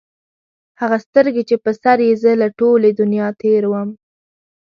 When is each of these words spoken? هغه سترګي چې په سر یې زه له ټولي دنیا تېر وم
هغه 0.81 0.97
سترګي 1.05 1.43
چې 1.49 1.55
په 1.63 1.71
سر 1.81 1.97
یې 2.07 2.11
زه 2.21 2.31
له 2.41 2.47
ټولي 2.59 2.89
دنیا 3.01 3.27
تېر 3.41 3.63
وم 3.71 3.89